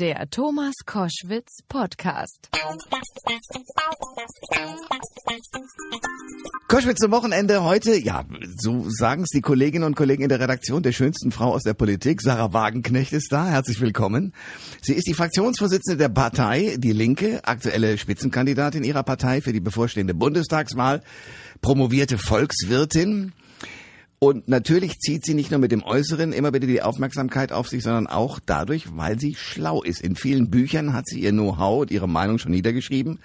[0.00, 2.48] Der Thomas Koschwitz Podcast.
[6.68, 8.24] Koschwitz zum Wochenende heute, ja,
[8.56, 11.74] so sagen es die Kolleginnen und Kollegen in der Redaktion der schönsten Frau aus der
[11.74, 12.22] Politik.
[12.22, 13.46] Sarah Wagenknecht ist da.
[13.46, 14.32] Herzlich willkommen.
[14.80, 20.14] Sie ist die Fraktionsvorsitzende der Partei Die Linke, aktuelle Spitzenkandidatin ihrer Partei für die bevorstehende
[20.14, 21.02] Bundestagswahl,
[21.60, 23.34] promovierte Volkswirtin.
[24.22, 27.82] Und natürlich zieht sie nicht nur mit dem Äußeren immer wieder die Aufmerksamkeit auf sich,
[27.82, 30.02] sondern auch dadurch, weil sie schlau ist.
[30.02, 33.18] In vielen Büchern hat sie ihr Know-how und ihre Meinung schon niedergeschrieben.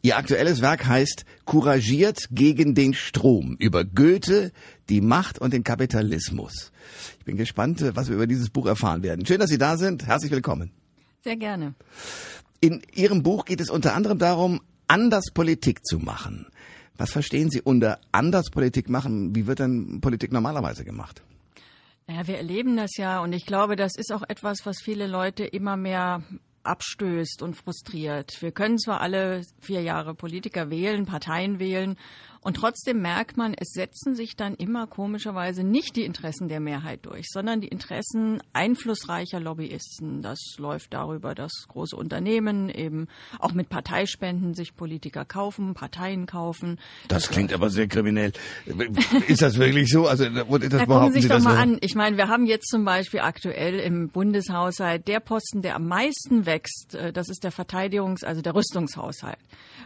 [0.00, 4.52] Ihr aktuelles Werk heißt Couragiert gegen den Strom über Goethe,
[4.88, 6.70] die Macht und den Kapitalismus.
[7.18, 9.26] Ich bin gespannt, was wir über dieses Buch erfahren werden.
[9.26, 10.06] Schön, dass Sie da sind.
[10.06, 10.70] Herzlich willkommen.
[11.24, 11.74] Sehr gerne.
[12.60, 16.46] In Ihrem Buch geht es unter anderem darum, anders Politik zu machen.
[16.98, 19.34] Was verstehen Sie unter anders Politik machen?
[19.34, 21.22] Wie wird denn Politik normalerweise gemacht?
[22.08, 25.44] Ja, wir erleben das ja und ich glaube, das ist auch etwas, was viele Leute
[25.44, 26.22] immer mehr
[26.64, 28.42] abstößt und frustriert.
[28.42, 31.96] Wir können zwar alle vier Jahre Politiker wählen, Parteien wählen
[32.40, 37.04] und trotzdem merkt man, es setzen sich dann immer komischerweise nicht die Interessen der Mehrheit
[37.04, 40.22] durch, sondern die Interessen einflussreicher Lobbyisten.
[40.22, 46.78] Das läuft darüber, dass große Unternehmen eben auch mit Parteispenden sich Politiker kaufen, Parteien kaufen.
[47.08, 48.32] Das, das klingt aber sehr kriminell.
[49.26, 50.06] Ist das wirklich so?
[50.06, 51.62] Also das da gucken Sie sich doch mal so?
[51.62, 51.78] an.
[51.80, 56.46] Ich meine, wir haben jetzt zum Beispiel aktuell im Bundeshaushalt der Posten, der am meisten
[56.46, 56.94] wächst.
[56.94, 59.38] Äh, das ist der Verteidigungs-, also der Rüstungshaushalt.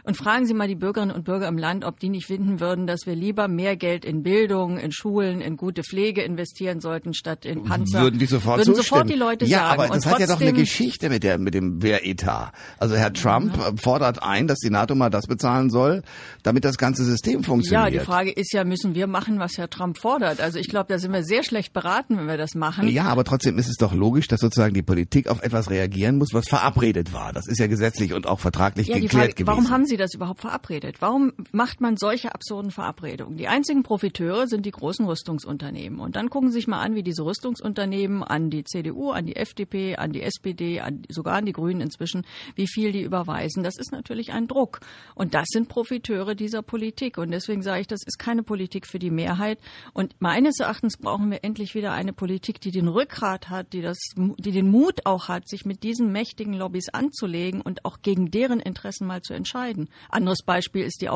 [0.03, 2.87] Und fragen Sie mal die Bürgerinnen und Bürger im Land, ob die nicht finden würden,
[2.87, 7.45] dass wir lieber mehr Geld in Bildung, in Schulen, in gute Pflege investieren sollten, statt
[7.45, 8.01] in Panzer.
[8.01, 8.85] Würden die sofort Würden zustimmen.
[8.85, 9.81] sofort die Leute ja, sagen.
[9.81, 12.51] aber das hat ja doch eine Geschichte mit der mit dem Wehretat.
[12.77, 13.71] Also Herr Trump ja.
[13.81, 16.03] fordert ein, dass die NATO mal das bezahlen soll,
[16.43, 17.93] damit das ganze System funktioniert.
[17.93, 20.41] Ja, die Frage ist ja, müssen wir machen, was Herr Trump fordert?
[20.41, 22.87] Also ich glaube, da sind wir sehr schlecht beraten, wenn wir das machen.
[22.89, 26.33] Ja, aber trotzdem ist es doch logisch, dass sozusagen die Politik auf etwas reagieren muss,
[26.33, 27.33] was verabredet war.
[27.33, 29.47] Das ist ja gesetzlich und auch vertraglich ja, geklärt Frage, gewesen.
[29.47, 30.73] Warum haben Sie das überhaupt verabredet?
[30.73, 31.01] verabredet?
[31.01, 33.37] Warum macht man solche absurden Verabredungen?
[33.37, 35.99] Die einzigen Profiteure sind die großen Rüstungsunternehmen.
[35.99, 39.35] Und dann gucken Sie sich mal an, wie diese Rüstungsunternehmen an die CDU, an die
[39.35, 43.63] FDP, an die SPD, an, sogar an die Grünen inzwischen, wie viel die überweisen.
[43.63, 44.79] Das ist natürlich ein Druck.
[45.15, 47.17] Und das sind Profiteure dieser Politik.
[47.17, 49.59] Und deswegen sage ich, das ist keine Politik für die Mehrheit.
[49.93, 53.97] Und meines Erachtens brauchen wir endlich wieder eine Politik, die den Rückgrat hat, die, das,
[54.15, 58.59] die den Mut auch hat, sich mit diesen mächtigen Lobbys anzulegen und auch gegen deren
[58.59, 59.89] Interessen mal zu entscheiden.
[60.09, 61.09] Anderes Beispiel ist die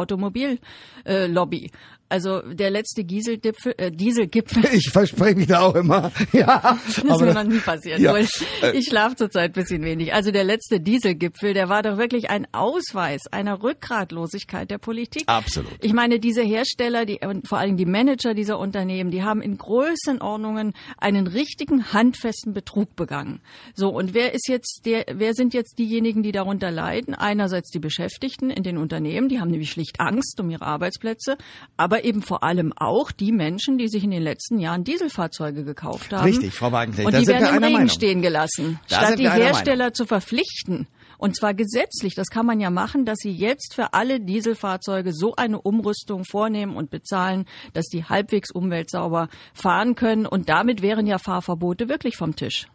[1.08, 1.72] äh, Lobby.
[2.10, 4.64] Also der letzte Dieselgipfel, äh, Dieselgipfel.
[4.78, 6.12] Ich verspreche mich da auch immer.
[6.34, 8.00] Ja, das ist mir noch nie passiert.
[8.00, 8.16] Ja.
[8.16, 8.30] Ich,
[8.74, 10.14] ich schlafe zurzeit ein bisschen wenig.
[10.14, 15.24] Also der letzte Dieselgipfel, der war doch wirklich ein Ausweis einer Rückgratlosigkeit der Politik.
[15.26, 15.72] Absolut.
[15.82, 19.58] Ich meine, diese Hersteller, die und vor allem die Manager dieser Unternehmen, die haben in
[19.58, 23.42] Größenordnungen einen richtigen handfesten Betrug begangen.
[23.74, 25.06] So und wer ist jetzt der?
[25.12, 27.16] Wer sind jetzt diejenigen, die darunter leiden?
[27.16, 31.38] Einerseits die Beschäftigten in den Unternehmen, die haben nämlich schlicht Angst um ihre Arbeitsplätze,
[31.78, 35.64] aber aber eben vor allem auch die Menschen, die sich in den letzten Jahren Dieselfahrzeuge
[35.64, 36.24] gekauft haben.
[36.24, 37.08] Richtig, Frau Wagenknecht.
[37.08, 37.90] Und die werden im Regen Meinung.
[37.90, 39.94] stehen gelassen, da statt die Hersteller Meinung.
[39.94, 40.88] zu verpflichten.
[41.18, 42.14] Und zwar gesetzlich.
[42.14, 46.76] Das kann man ja machen, dass sie jetzt für alle Dieselfahrzeuge so eine Umrüstung vornehmen
[46.76, 50.28] und bezahlen, dass die halbwegs umweltsauber fahren können.
[50.28, 52.68] Und damit wären ja Fahrverbote wirklich vom Tisch.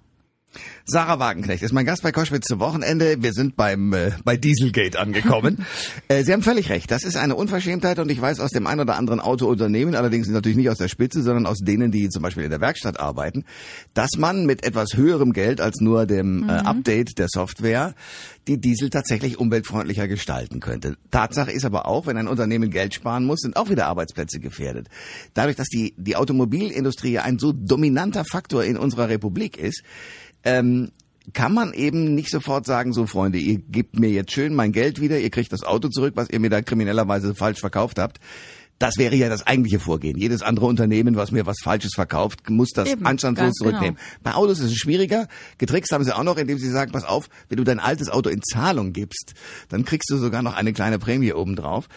[0.84, 3.22] Sarah Wagenknecht ist mein Gast bei Koschwitz zum Wochenende.
[3.22, 5.64] Wir sind beim äh, bei Dieselgate angekommen.
[6.08, 6.90] äh, Sie haben völlig recht.
[6.90, 10.56] Das ist eine Unverschämtheit und ich weiß aus dem ein oder anderen Autounternehmen, allerdings natürlich
[10.56, 13.44] nicht aus der Spitze, sondern aus denen, die zum Beispiel in der Werkstatt arbeiten,
[13.94, 16.48] dass man mit etwas höherem Geld als nur dem mhm.
[16.48, 17.94] äh, Update der Software
[18.48, 20.96] die Diesel tatsächlich umweltfreundlicher gestalten könnte.
[21.10, 24.88] Tatsache ist aber auch, wenn ein Unternehmen Geld sparen muss, sind auch wieder Arbeitsplätze gefährdet.
[25.34, 29.82] Dadurch, dass die die Automobilindustrie ein so dominanter Faktor in unserer Republik ist,
[30.44, 30.91] ähm,
[31.32, 35.00] kann man eben nicht sofort sagen, so Freunde, ihr gebt mir jetzt schön mein Geld
[35.00, 38.19] wieder, ihr kriegt das Auto zurück, was ihr mir da kriminellerweise falsch verkauft habt.
[38.82, 40.19] Das wäre ja das eigentliche Vorgehen.
[40.19, 43.94] Jedes andere Unternehmen, was mir was Falsches verkauft, muss das Eben, anstandslos zurücknehmen.
[43.94, 44.20] Genau.
[44.25, 45.28] Bei Autos ist es schwieriger.
[45.59, 48.29] Getrickst haben sie auch noch, indem sie sagen, pass auf, wenn du dein altes Auto
[48.29, 49.34] in Zahlung gibst,
[49.69, 51.88] dann kriegst du sogar noch eine kleine Prämie obendrauf.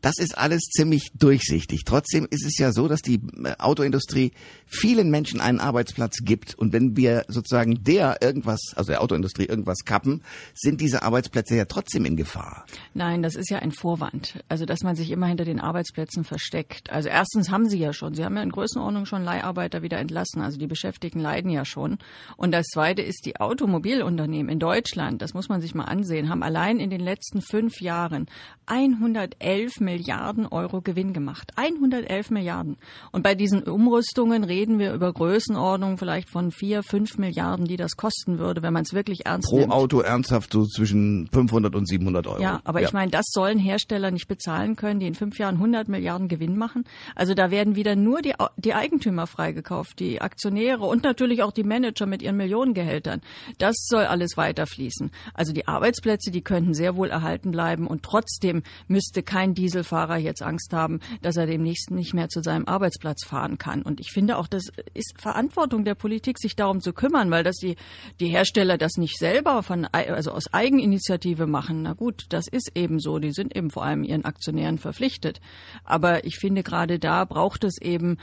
[0.00, 1.84] Das ist alles ziemlich durchsichtig.
[1.84, 4.32] Trotzdem ist es ja so, dass die äh, Autoindustrie
[4.66, 6.56] vielen Menschen einen Arbeitsplatz gibt.
[6.56, 10.24] Und wenn wir sozusagen der irgendwas, also der Autoindustrie irgendwas kappen,
[10.54, 12.66] sind diese Arbeitsplätze ja trotzdem in Gefahr.
[12.94, 14.42] Nein, das ist ja ein Vorwand.
[14.48, 16.90] Also, dass man sich immer hinter den Arbeitsplätzen versteckt.
[16.90, 20.40] Also erstens haben sie ja schon, sie haben ja in Größenordnung schon Leiharbeiter wieder entlassen,
[20.40, 21.98] also die Beschäftigten leiden ja schon.
[22.38, 26.42] Und das Zweite ist, die Automobilunternehmen in Deutschland, das muss man sich mal ansehen, haben
[26.42, 28.28] allein in den letzten fünf Jahren
[28.64, 31.52] 111 Milliarden Euro Gewinn gemacht.
[31.56, 32.78] 111 Milliarden.
[33.10, 37.96] Und bei diesen Umrüstungen reden wir über Größenordnung vielleicht von vier, fünf Milliarden, die das
[37.96, 39.72] kosten würde, wenn man es wirklich ernst Pro nimmt.
[39.72, 42.40] Auto ernsthaft so zwischen 500 und 700 Euro.
[42.40, 45.88] Ja, aber ich meine, das sollen Hersteller nicht bezahlen können, die in fünf Jahren 100
[45.88, 46.84] Milliarden Gewinn machen.
[47.14, 51.64] Also da werden wieder nur die, die Eigentümer freigekauft, die Aktionäre und natürlich auch die
[51.64, 53.20] Manager mit ihren Millionengehältern.
[53.58, 55.10] Das soll alles weiterfließen.
[55.34, 60.42] Also die Arbeitsplätze, die könnten sehr wohl erhalten bleiben und trotzdem müsste kein Dieselfahrer jetzt
[60.42, 63.82] Angst haben, dass er demnächst nicht mehr zu seinem Arbeitsplatz fahren kann.
[63.82, 67.56] Und ich finde auch, das ist Verantwortung der Politik, sich darum zu kümmern, weil das
[67.56, 67.76] die,
[68.20, 71.82] die Hersteller das nicht selber von, also aus Eigeninitiative machen.
[71.82, 73.18] Na gut, das ist eben so.
[73.18, 75.40] Die sind eben vor allem ihren Aktionären verpflichtet.
[75.84, 78.18] Aber ich finde, gerade da braucht es eben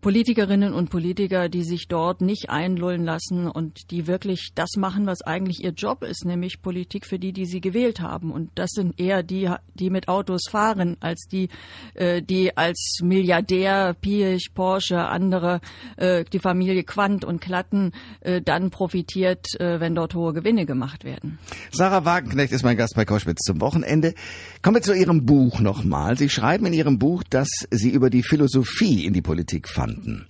[0.00, 5.22] Politikerinnen und Politiker, die sich dort nicht einlullen lassen und die wirklich das machen, was
[5.22, 8.30] eigentlich ihr Job ist, nämlich Politik für die, die sie gewählt haben.
[8.30, 11.48] Und das sind eher die, die mit Autos fahren, als die,
[11.94, 15.60] äh, die als Milliardär, Piech, Porsche, andere,
[15.96, 21.38] äh, die Familie Quandt und Klatten äh, dann profitiert, wenn dort hohe Gewinne gemacht werden.
[21.70, 24.14] Sarah Wagenknecht ist mein Gast bei Koschwitz zum Wochenende.
[24.62, 26.16] Kommen wir zu Ihrem Buch nochmal.
[26.16, 30.26] Sie schreiben in Ihrem Buch, dass Sie über die Philosophie in die Politik fanden fanden.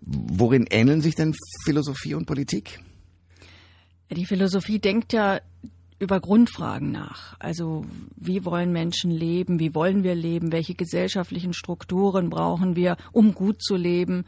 [0.00, 1.34] Worin ähneln sich denn
[1.64, 2.80] Philosophie und Politik?
[4.10, 5.40] Die Philosophie denkt ja
[5.98, 7.34] über Grundfragen nach.
[7.40, 7.84] Also
[8.16, 9.58] wie wollen Menschen leben?
[9.58, 10.52] Wie wollen wir leben?
[10.52, 14.24] Welche gesellschaftlichen Strukturen brauchen wir, um gut zu leben?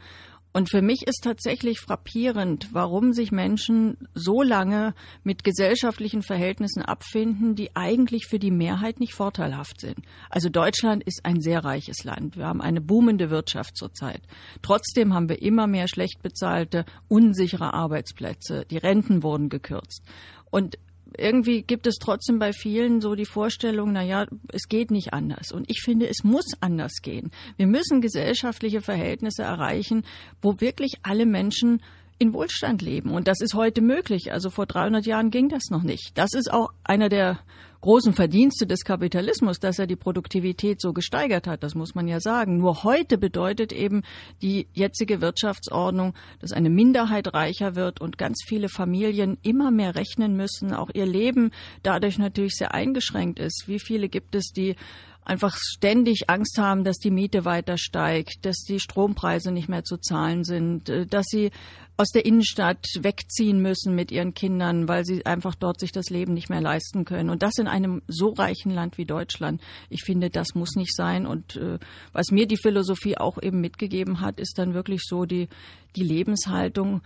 [0.53, 4.93] Und für mich ist tatsächlich frappierend, warum sich Menschen so lange
[5.23, 9.99] mit gesellschaftlichen Verhältnissen abfinden, die eigentlich für die Mehrheit nicht vorteilhaft sind.
[10.29, 12.35] Also Deutschland ist ein sehr reiches Land.
[12.35, 14.21] Wir haben eine boomende Wirtschaft zurzeit.
[14.61, 18.65] Trotzdem haben wir immer mehr schlecht bezahlte, unsichere Arbeitsplätze.
[18.69, 20.03] Die Renten wurden gekürzt.
[20.49, 20.77] Und
[21.17, 25.51] irgendwie gibt es trotzdem bei vielen so die Vorstellung, na ja, es geht nicht anders.
[25.51, 27.31] Und ich finde, es muss anders gehen.
[27.57, 30.03] Wir müssen gesellschaftliche Verhältnisse erreichen,
[30.41, 31.81] wo wirklich alle Menschen
[32.17, 33.11] in Wohlstand leben.
[33.11, 34.31] Und das ist heute möglich.
[34.31, 36.11] Also vor 300 Jahren ging das noch nicht.
[36.15, 37.39] Das ist auch einer der
[37.81, 41.63] großen Verdienste des Kapitalismus, dass er die Produktivität so gesteigert hat.
[41.63, 42.57] Das muss man ja sagen.
[42.57, 44.03] Nur heute bedeutet eben
[44.41, 50.35] die jetzige Wirtschaftsordnung, dass eine Minderheit reicher wird und ganz viele Familien immer mehr rechnen
[50.35, 51.51] müssen, auch ihr Leben
[51.83, 53.65] dadurch natürlich sehr eingeschränkt ist.
[53.67, 54.75] Wie viele gibt es, die
[55.23, 59.97] einfach ständig Angst haben, dass die Miete weiter steigt, dass die Strompreise nicht mehr zu
[59.97, 61.51] zahlen sind, äh, dass sie
[61.97, 66.33] aus der Innenstadt wegziehen müssen mit ihren Kindern, weil sie einfach dort sich das Leben
[66.33, 67.29] nicht mehr leisten können.
[67.29, 69.61] Und das in einem so reichen Land wie Deutschland.
[69.89, 71.27] Ich finde, das muss nicht sein.
[71.27, 71.77] Und äh,
[72.11, 75.47] was mir die Philosophie auch eben mitgegeben hat, ist dann wirklich so die,
[75.95, 77.01] die Lebenshaltung,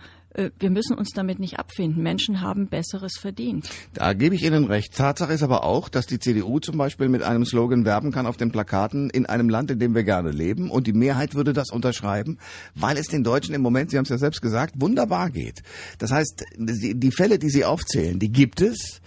[0.58, 2.02] wir müssen uns damit nicht abfinden.
[2.02, 3.68] Menschen haben Besseres verdient.
[3.94, 4.94] Da gebe ich Ihnen recht.
[4.94, 8.36] Tatsache ist aber auch, dass die CDU zum Beispiel mit einem Slogan werben kann auf
[8.36, 10.70] den Plakaten in einem Land, in dem wir gerne leben.
[10.70, 12.38] Und die Mehrheit würde das unterschreiben,
[12.74, 15.62] weil es den Deutschen im Moment, Sie haben es ja selbst gesagt, wunderbar geht.
[15.98, 19.00] Das heißt, die Fälle, die Sie aufzählen, die gibt es.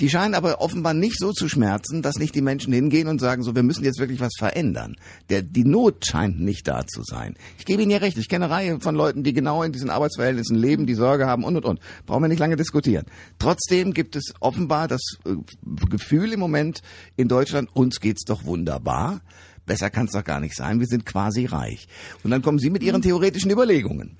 [0.00, 3.42] Die scheinen aber offenbar nicht so zu schmerzen, dass nicht die Menschen hingehen und sagen,
[3.42, 4.96] so, wir müssen jetzt wirklich was verändern.
[5.28, 7.34] Der, die Not scheint nicht da zu sein.
[7.58, 9.90] Ich gebe Ihnen ja recht, ich kenne eine Reihe von Leuten, die genau in diesen
[9.90, 11.80] Arbeitsverhältnissen leben, die Sorge haben und und und.
[12.06, 13.04] Brauchen wir nicht lange diskutieren.
[13.38, 15.36] Trotzdem gibt es offenbar das äh,
[15.90, 16.80] Gefühl im Moment
[17.16, 19.20] in Deutschland, uns geht's doch wunderbar.
[19.66, 20.80] Besser kann es doch gar nicht sein.
[20.80, 21.86] Wir sind quasi reich.
[22.24, 24.16] Und dann kommen Sie mit Ihren theoretischen Überlegungen.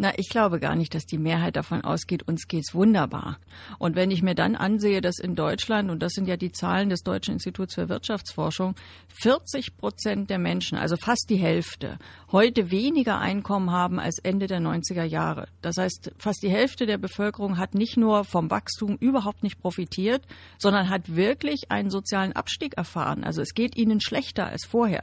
[0.00, 3.40] Na, ich glaube gar nicht, dass die Mehrheit davon ausgeht, uns geht's wunderbar.
[3.80, 6.88] Und wenn ich mir dann ansehe, dass in Deutschland, und das sind ja die Zahlen
[6.88, 8.76] des Deutschen Instituts für Wirtschaftsforschung,
[9.20, 11.98] 40 Prozent der Menschen, also fast die Hälfte,
[12.30, 15.48] heute weniger Einkommen haben als Ende der 90er Jahre.
[15.62, 20.22] Das heißt, fast die Hälfte der Bevölkerung hat nicht nur vom Wachstum überhaupt nicht profitiert,
[20.58, 23.24] sondern hat wirklich einen sozialen Abstieg erfahren.
[23.24, 25.02] Also es geht ihnen schlechter als vorher.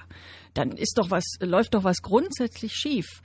[0.53, 3.21] Dann ist doch was, läuft doch was grundsätzlich schief.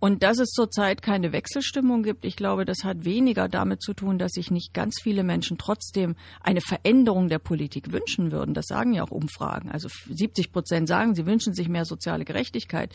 [0.00, 4.18] Und dass es zurzeit keine Wechselstimmung gibt, ich glaube, das hat weniger damit zu tun,
[4.18, 8.54] dass sich nicht ganz viele Menschen trotzdem eine Veränderung der Politik wünschen würden.
[8.54, 9.70] Das sagen ja auch Umfragen.
[9.70, 12.94] Also 70 Prozent sagen, sie wünschen sich mehr soziale Gerechtigkeit.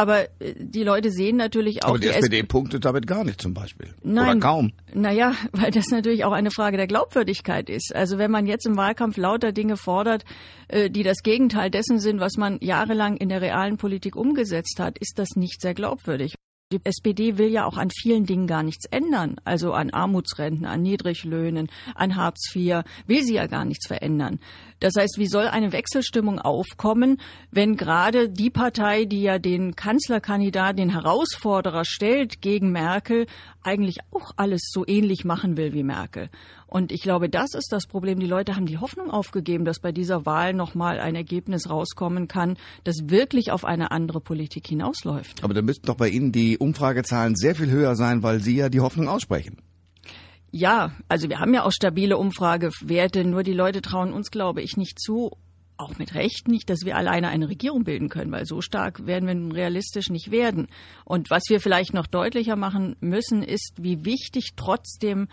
[0.00, 1.90] Aber äh, die Leute sehen natürlich auch.
[1.90, 3.92] Aber die, die SPD punktet damit gar nicht zum Beispiel.
[4.02, 4.72] Nein, Oder kaum.
[4.94, 7.94] Naja, weil das natürlich auch eine Frage der Glaubwürdigkeit ist.
[7.94, 10.24] Also wenn man jetzt im Wahlkampf lauter Dinge fordert,
[10.68, 14.98] äh, die das Gegenteil dessen sind, was man jahrelang in der realen Politik umgesetzt hat,
[14.98, 16.34] ist das nicht sehr glaubwürdig.
[16.72, 19.40] Die SPD will ja auch an vielen Dingen gar nichts ändern.
[19.42, 24.38] Also an Armutsrenten, an Niedriglöhnen, an Hartz IV will sie ja gar nichts verändern.
[24.78, 30.76] Das heißt, wie soll eine Wechselstimmung aufkommen, wenn gerade die Partei, die ja den Kanzlerkandidaten,
[30.76, 33.26] den Herausforderer stellt gegen Merkel,
[33.64, 36.30] eigentlich auch alles so ähnlich machen will wie Merkel?
[36.70, 38.20] Und ich glaube, das ist das Problem.
[38.20, 42.56] Die Leute haben die Hoffnung aufgegeben, dass bei dieser Wahl nochmal ein Ergebnis rauskommen kann,
[42.84, 45.42] das wirklich auf eine andere Politik hinausläuft.
[45.42, 48.68] Aber da müssten doch bei Ihnen die Umfragezahlen sehr viel höher sein, weil Sie ja
[48.68, 49.56] die Hoffnung aussprechen.
[50.52, 54.76] Ja, also wir haben ja auch stabile Umfragewerte, nur die Leute trauen uns, glaube ich,
[54.76, 55.32] nicht zu,
[55.80, 59.26] auch mit Recht nicht, dass wir alleine eine Regierung bilden können, weil so stark werden
[59.26, 60.68] wir nun realistisch nicht werden.
[61.04, 65.28] Und was wir vielleicht noch deutlicher machen müssen, ist, wie wichtig trotzdem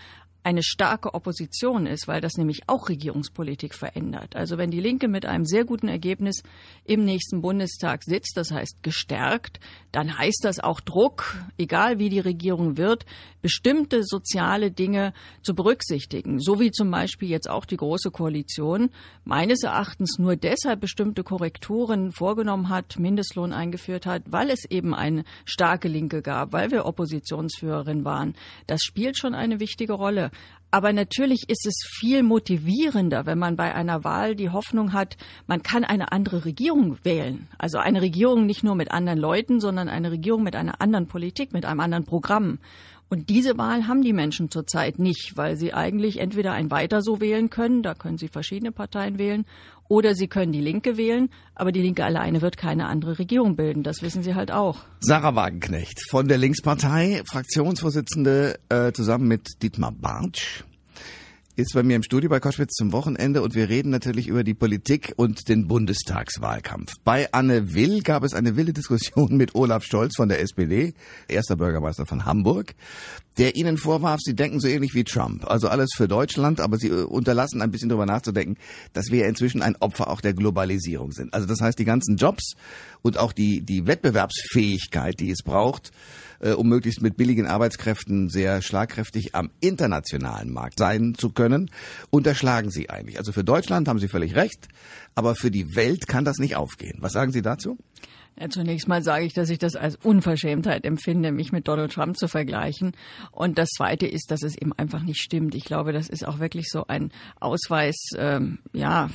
[0.48, 4.38] eine starke Opposition ist, weil das nämlich auch Regierungspolitik verändert.
[4.38, 6.42] Also wenn die Linke mit einem sehr guten Ergebnis
[6.86, 9.60] im nächsten Bundestag sitzt, das heißt gestärkt,
[9.92, 13.06] dann heißt das auch Druck, egal wie die Regierung wird,
[13.42, 18.90] bestimmte soziale Dinge zu berücksichtigen, so wie zum Beispiel jetzt auch die Große Koalition
[19.26, 25.26] meines Erachtens nur deshalb bestimmte Korrekturen vorgenommen hat, Mindestlohn eingeführt hat, weil es eben eine
[25.44, 28.34] starke Linke gab, weil wir Oppositionsführerin waren.
[28.66, 30.32] Das spielt schon eine wichtige Rolle.
[30.70, 35.16] Aber natürlich ist es viel motivierender, wenn man bei einer Wahl die Hoffnung hat,
[35.48, 37.48] man kann eine andere Regierung wählen.
[37.58, 41.54] Also eine Regierung nicht nur mit anderen Leuten, sondern eine Regierung mit einer anderen Politik,
[41.54, 42.60] mit einem anderen Programm.
[43.10, 47.22] Und diese Wahl haben die Menschen zurzeit nicht, weil sie eigentlich entweder ein Weiter so
[47.22, 49.46] wählen können, da können sie verschiedene Parteien wählen,
[49.88, 53.84] oder sie können die Linke wählen, aber die Linke alleine wird keine andere Regierung bilden.
[53.84, 54.80] Das wissen sie halt auch.
[55.00, 60.64] Sarah Wagenknecht von der Linkspartei, Fraktionsvorsitzende äh, zusammen mit Dietmar Bartsch
[61.58, 64.54] ist bei mir im Studio bei Koschwitz zum Wochenende und wir reden natürlich über die
[64.54, 66.94] Politik und den Bundestagswahlkampf.
[67.04, 70.94] Bei Anne Will gab es eine wilde Diskussion mit Olaf Scholz von der SPD,
[71.28, 72.76] erster Bürgermeister von Hamburg,
[73.40, 75.50] der ihnen vorwarf, sie denken so ähnlich wie Trump.
[75.50, 78.58] Also alles für Deutschland, aber sie äh, unterlassen ein bisschen darüber nachzudenken,
[78.94, 81.34] dass wir inzwischen ein Opfer auch der Globalisierung sind.
[81.34, 82.54] Also das heißt, die ganzen Jobs
[83.02, 85.92] und auch die, die Wettbewerbsfähigkeit, die es braucht,
[86.40, 91.70] äh, um möglichst mit billigen Arbeitskräften sehr schlagkräftig am internationalen Markt sein zu können,
[92.10, 93.18] unterschlagen sie eigentlich.
[93.18, 94.68] Also für Deutschland haben Sie völlig recht,
[95.16, 96.98] aber für die Welt kann das nicht aufgehen.
[97.00, 97.78] Was sagen Sie dazu?
[98.40, 102.18] Ja, zunächst mal sage ich, dass ich das als Unverschämtheit empfinde, mich mit Donald Trump
[102.18, 102.92] zu vergleichen.
[103.32, 105.56] Und das Zweite ist, dass es eben einfach nicht stimmt.
[105.56, 109.10] Ich glaube, das ist auch wirklich so ein Ausweis ähm, ja,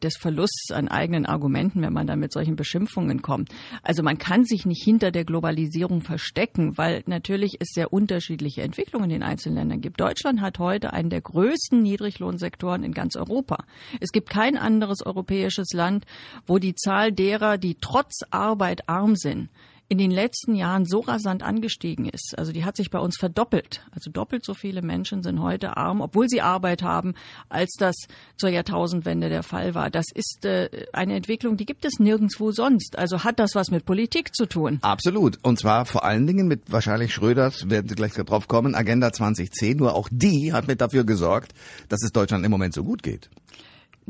[0.00, 3.50] des Verlusts an eigenen Argumenten, wenn man dann mit solchen Beschimpfungen kommt.
[3.82, 9.10] Also man kann sich nicht hinter der Globalisierung verstecken, weil natürlich es sehr unterschiedliche Entwicklungen
[9.10, 10.00] in den einzelnen Ländern gibt.
[10.00, 13.64] Deutschland hat heute einen der größten Niedriglohnsektoren in ganz Europa.
[13.98, 16.04] Es gibt kein anderes europäisches Land,
[16.46, 19.48] wo die Zahl derer, die trotz Arbeit Arbeit arm sind,
[19.90, 22.34] in den letzten Jahren so rasant angestiegen ist.
[22.36, 23.80] Also die hat sich bei uns verdoppelt.
[23.92, 27.14] Also doppelt so viele Menschen sind heute arm, obwohl sie Arbeit haben,
[27.48, 27.94] als das
[28.36, 29.88] zur Jahrtausendwende der Fall war.
[29.88, 32.98] Das ist äh, eine Entwicklung, die gibt es nirgendwo sonst.
[32.98, 34.78] Also hat das was mit Politik zu tun?
[34.82, 35.38] Absolut.
[35.42, 39.78] Und zwar vor allen Dingen mit wahrscheinlich Schröders, werden Sie gleich drauf kommen, Agenda 2010.
[39.78, 41.54] Nur auch die hat mit dafür gesorgt,
[41.88, 43.30] dass es Deutschland im Moment so gut geht.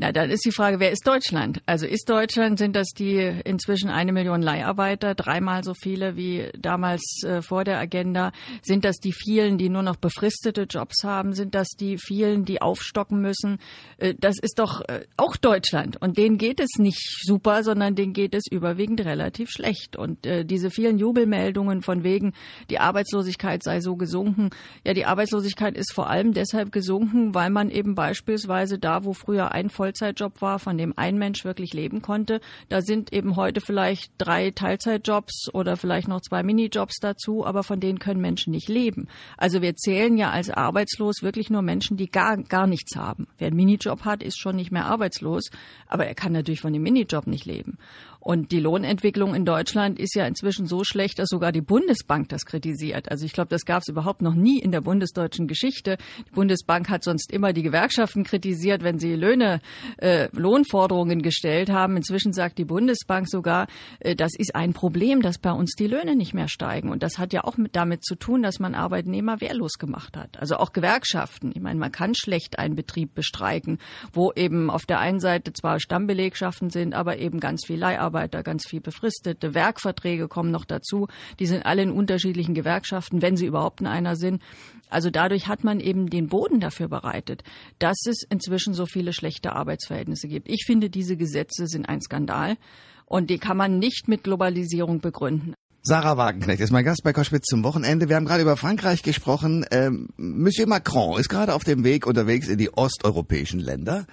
[0.01, 1.61] Na, dann ist die Frage, wer ist Deutschland?
[1.65, 7.21] Also ist Deutschland, sind das die inzwischen eine Million Leiharbeiter, dreimal so viele wie damals
[7.25, 8.31] äh, vor der Agenda?
[8.61, 11.33] Sind das die vielen, die nur noch befristete Jobs haben?
[11.33, 13.57] Sind das die vielen, die aufstocken müssen?
[13.97, 16.01] Äh, das ist doch äh, auch Deutschland.
[16.01, 19.97] Und denen geht es nicht super, sondern denen geht es überwiegend relativ schlecht.
[19.97, 22.31] Und äh, diese vielen Jubelmeldungen von wegen,
[22.69, 24.51] die Arbeitslosigkeit sei so gesunken.
[24.85, 29.51] Ja, die Arbeitslosigkeit ist vor allem deshalb gesunken, weil man eben beispielsweise da, wo früher
[29.51, 32.41] ein Voll Vollzeitjob war, von dem ein Mensch wirklich leben konnte.
[32.69, 37.79] Da sind eben heute vielleicht drei Teilzeitjobs oder vielleicht noch zwei Minijobs dazu, aber von
[37.79, 39.07] denen können Menschen nicht leben.
[39.37, 43.27] Also wir zählen ja als arbeitslos wirklich nur Menschen, die gar, gar nichts haben.
[43.39, 45.49] Wer einen Minijob hat, ist schon nicht mehr arbeitslos,
[45.87, 47.79] aber er kann natürlich von dem Minijob nicht leben.
[48.19, 52.45] Und die Lohnentwicklung in Deutschland ist ja inzwischen so schlecht, dass sogar die Bundesbank das
[52.45, 53.09] kritisiert.
[53.09, 55.97] Also ich glaube, das gab es überhaupt noch nie in der bundesdeutschen Geschichte.
[56.27, 59.61] Die Bundesbank hat sonst immer die Gewerkschaften kritisiert, wenn sie Löhne,
[59.97, 61.95] äh, Lohnforderungen gestellt haben.
[61.95, 63.67] Inzwischen sagt die Bundesbank sogar,
[63.99, 66.89] äh, das ist ein Problem, dass bei uns die Löhne nicht mehr steigen.
[66.89, 70.37] Und das hat ja auch mit, damit zu tun, dass man Arbeitnehmer wehrlos gemacht hat.
[70.39, 71.53] Also auch Gewerkschaften.
[71.55, 73.79] Ich meine, man kann schlecht einen Betrieb bestreiken,
[74.11, 78.41] wo eben auf der einen Seite zwar Stammbelegschaften sind, aber eben ganz viel Leiharbeit Mitarbeiter,
[78.41, 81.07] ganz viel befristete Werkverträge kommen noch dazu.
[81.39, 84.41] Die sind alle in unterschiedlichen Gewerkschaften, wenn sie überhaupt in einer sind.
[84.89, 87.43] Also dadurch hat man eben den Boden dafür bereitet,
[87.77, 90.49] dass es inzwischen so viele schlechte Arbeitsverhältnisse gibt.
[90.49, 92.57] Ich finde, diese Gesetze sind ein Skandal
[93.05, 95.53] und die kann man nicht mit Globalisierung begründen.
[95.81, 98.09] Sarah Wagenknecht ist mein Gast bei Koschwitz zum Wochenende.
[98.09, 99.65] Wir haben gerade über Frankreich gesprochen.
[99.71, 104.05] Ähm, Monsieur Macron ist gerade auf dem Weg unterwegs in die osteuropäischen Länder,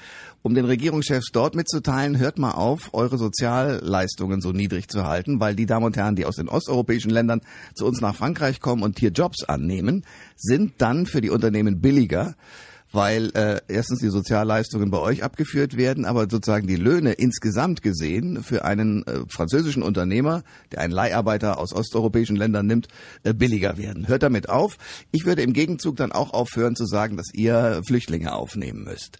[0.42, 5.56] um den Regierungschefs dort mitzuteilen, hört mal auf, eure Sozialleistungen so niedrig zu halten, weil
[5.56, 7.40] die Damen und Herren, die aus den osteuropäischen Ländern
[7.74, 10.04] zu uns nach Frankreich kommen und hier Jobs annehmen,
[10.36, 12.36] sind dann für die Unternehmen billiger
[12.92, 18.42] weil äh, erstens die Sozialleistungen bei euch abgeführt werden, aber sozusagen die Löhne insgesamt gesehen
[18.42, 22.88] für einen äh, französischen Unternehmer, der einen Leiharbeiter aus osteuropäischen Ländern nimmt,
[23.24, 24.08] äh, billiger werden.
[24.08, 24.76] Hört damit auf.
[25.12, 29.18] Ich würde im Gegenzug dann auch aufhören zu sagen, dass ihr Flüchtlinge aufnehmen müsst.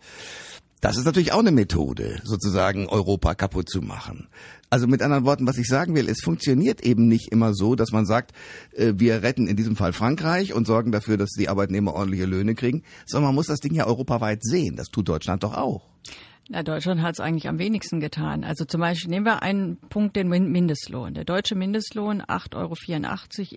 [0.81, 4.29] Das ist natürlich auch eine Methode, sozusagen Europa kaputt zu machen.
[4.69, 7.93] Also mit anderen Worten, was ich sagen will, es funktioniert eben nicht immer so, dass
[7.93, 8.33] man sagt,
[8.73, 12.55] äh, wir retten in diesem Fall Frankreich und sorgen dafür, dass die Arbeitnehmer ordentliche Löhne
[12.55, 14.77] kriegen, sondern man muss das Ding ja europaweit sehen.
[14.77, 15.89] Das tut Deutschland doch auch.
[16.49, 18.45] Na, Deutschland hat es eigentlich am wenigsten getan.
[18.45, 21.15] Also zum Beispiel nehmen wir einen Punkt, den Mindestlohn.
[21.15, 22.75] Der deutsche Mindestlohn, 8,84 Euro,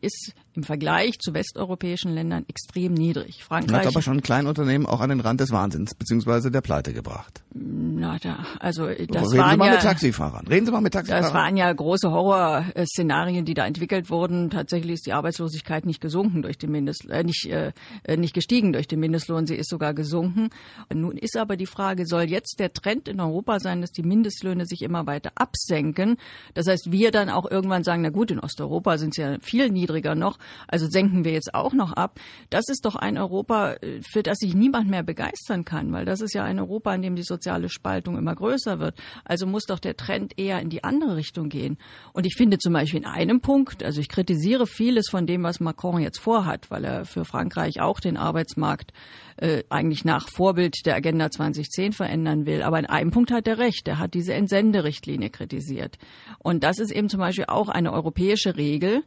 [0.02, 3.44] ist im Vergleich zu westeuropäischen Ländern extrem niedrig.
[3.44, 6.92] Frankreich hat aber schon ein Kleinunternehmen auch an den Rand des Wahnsinns beziehungsweise der Pleite
[6.92, 7.44] gebracht.
[7.54, 10.48] Na, da, also das Reden waren Sie mal ja, mit Taxifahrern.
[10.48, 11.24] Reden Sie mal mit Taxifahrern.
[11.24, 14.50] Das waren ja große Horrorszenarien, die da entwickelt wurden.
[14.50, 17.72] Tatsächlich ist die Arbeitslosigkeit nicht gesunken durch den Mindestlohn, äh, nicht, äh,
[18.18, 20.50] nicht gestiegen durch den Mindestlohn, sie ist sogar gesunken.
[20.92, 24.66] Nun ist aber die Frage, soll jetzt der Trend in Europa sein, dass die Mindestlöhne
[24.66, 26.18] sich immer weiter absenken?
[26.54, 29.70] Das heißt, wir dann auch irgendwann sagen, na gut, in Osteuropa sind sie ja viel
[29.70, 32.20] niedriger noch, also senken wir jetzt auch noch ab.
[32.50, 36.22] Das ist doch ein Europa, äh, für das sich niemand mehr begeistern kann, weil das
[36.22, 38.98] ist ja ein Europa, in dem die soziale Spaltung immer größer wird.
[39.26, 41.78] Also muss doch der Trend eher in die andere Richtung gehen.
[42.14, 45.60] Und ich finde zum Beispiel in einem Punkt, also ich kritisiere vieles von dem, was
[45.60, 48.94] Macron jetzt vorhat, weil er für Frankreich auch den Arbeitsmarkt
[49.38, 52.62] äh, eigentlich nach Vorbild der Agenda 2010 verändern will.
[52.70, 53.88] Aber in einem Punkt hat er recht.
[53.88, 55.98] Er hat diese Entsenderichtlinie kritisiert.
[56.38, 59.02] Und das ist eben zum Beispiel auch eine europäische Regel,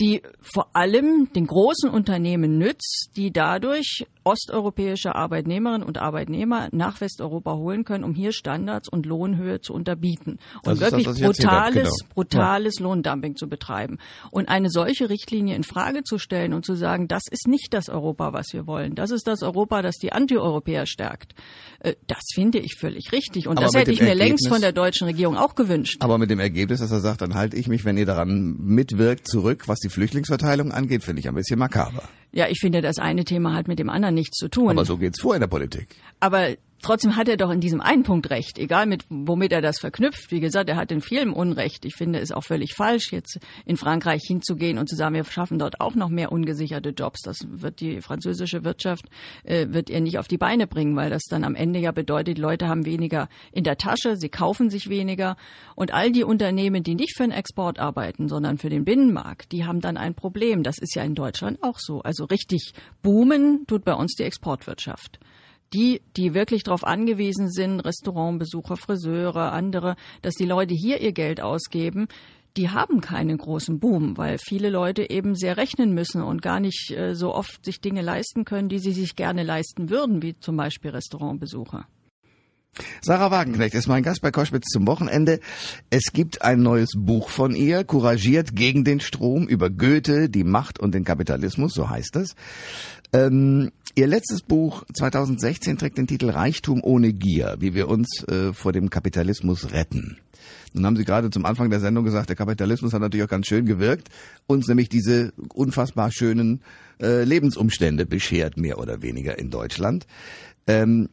[0.00, 7.54] die vor allem den großen Unternehmen nützt, die dadurch osteuropäische Arbeitnehmerinnen und Arbeitnehmer nach Westeuropa
[7.54, 12.14] holen können, um hier Standards und Lohnhöhe zu unterbieten und wirklich das, brutales, genau.
[12.14, 12.84] brutales ja.
[12.84, 13.98] Lohndumping zu betreiben.
[14.30, 17.88] Und eine solche Richtlinie in Frage zu stellen und zu sagen, das ist nicht das
[17.88, 18.94] Europa, was wir wollen.
[18.94, 21.34] Das ist das Europa, das die Antieuropäer stärkt.
[21.80, 23.48] Äh, das finde ich völlig richtig.
[23.48, 25.96] Und aber das hätte ich mir Ergebnis, längst von der deutschen Regierung auch gewünscht.
[26.00, 29.28] Aber mit dem Ergebnis, dass er sagt, dann halte ich mich, wenn ihr daran mitwirkt,
[29.28, 32.02] zurück, was die Flüchtlingsverteilung angeht, finde ich ein bisschen makaber.
[32.34, 34.70] Ja, ich finde, das eine Thema hat mit dem anderen nichts zu tun.
[34.70, 35.96] Aber so geht's vor in der Politik.
[36.20, 36.48] Aber
[36.82, 40.32] Trotzdem hat er doch in diesem einen Punkt recht, egal mit womit er das verknüpft.
[40.32, 41.84] Wie gesagt, er hat in vielem Unrecht.
[41.84, 45.60] Ich finde es auch völlig falsch, jetzt in Frankreich hinzugehen und zu sagen, wir schaffen
[45.60, 47.22] dort auch noch mehr ungesicherte Jobs.
[47.22, 49.06] Das wird die französische Wirtschaft
[49.44, 52.38] äh, wird er nicht auf die Beine bringen, weil das dann am Ende ja bedeutet,
[52.38, 55.36] Leute haben weniger in der Tasche, sie kaufen sich weniger
[55.76, 59.64] und all die Unternehmen, die nicht für den Export arbeiten, sondern für den Binnenmarkt, die
[59.64, 60.64] haben dann ein Problem.
[60.64, 62.00] Das ist ja in Deutschland auch so.
[62.02, 65.20] Also richtig boomen tut bei uns die Exportwirtschaft
[65.72, 71.40] die, die wirklich darauf angewiesen sind, Restaurantbesucher, Friseure, andere, dass die Leute hier ihr Geld
[71.40, 72.08] ausgeben,
[72.56, 76.90] die haben keinen großen Boom, weil viele Leute eben sehr rechnen müssen und gar nicht
[76.90, 80.56] äh, so oft sich Dinge leisten können, die sie sich gerne leisten würden, wie zum
[80.56, 81.86] Beispiel Restaurantbesucher.
[83.02, 85.40] Sarah Wagenknecht ist mein Gast bei Koschwitz zum Wochenende.
[85.90, 90.80] Es gibt ein neues Buch von ihr, Couragiert gegen den Strom, über Goethe, die Macht
[90.80, 92.34] und den Kapitalismus, so heißt es.
[93.12, 98.52] Ähm, ihr letztes Buch 2016 trägt den Titel Reichtum ohne Gier, wie wir uns äh,
[98.52, 100.18] vor dem Kapitalismus retten.
[100.72, 103.46] Nun haben Sie gerade zum Anfang der Sendung gesagt, der Kapitalismus hat natürlich auch ganz
[103.46, 104.08] schön gewirkt,
[104.46, 106.62] uns nämlich diese unfassbar schönen
[107.00, 110.06] äh, Lebensumstände beschert, mehr oder weniger in Deutschland.
[110.66, 111.08] Ähm,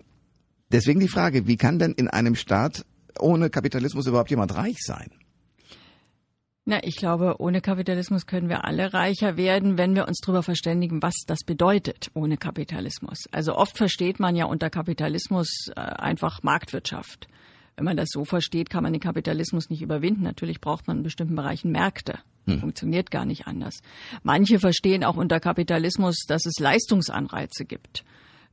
[0.72, 2.86] Deswegen die Frage, wie kann denn in einem Staat
[3.18, 5.10] ohne Kapitalismus überhaupt jemand reich sein?
[6.70, 11.02] Na, ich glaube, ohne Kapitalismus können wir alle reicher werden, wenn wir uns darüber verständigen,
[11.02, 13.24] was das bedeutet ohne Kapitalismus.
[13.32, 17.28] Also oft versteht man ja unter Kapitalismus äh, einfach Marktwirtschaft.
[17.76, 20.22] Wenn man das so versteht, kann man den Kapitalismus nicht überwinden.
[20.22, 22.20] Natürlich braucht man in bestimmten Bereichen Märkte.
[22.46, 22.60] Hm.
[22.60, 23.80] Funktioniert gar nicht anders.
[24.22, 28.04] Manche verstehen auch unter Kapitalismus, dass es Leistungsanreize gibt